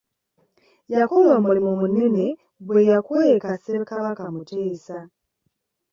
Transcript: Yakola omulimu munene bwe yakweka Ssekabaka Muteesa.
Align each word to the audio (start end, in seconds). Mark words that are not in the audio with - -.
Yakola 0.93 1.29
omulimu 1.37 1.71
munene 1.81 2.25
bwe 2.67 2.81
yakweka 2.89 3.49
Ssekabaka 3.57 4.23
Muteesa. 4.35 4.99